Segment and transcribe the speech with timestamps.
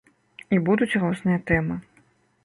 [0.55, 1.77] І будуць розныя тэмы.